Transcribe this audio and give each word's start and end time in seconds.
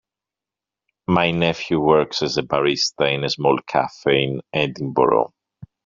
My 1.05 1.29
nephew 1.29 1.79
works 1.79 2.23
as 2.23 2.35
a 2.39 2.41
barista 2.41 3.13
in 3.13 3.23
a 3.23 3.29
small 3.29 3.59
cafe 3.67 4.23
in 4.23 4.41
Edinburgh. 4.51 5.31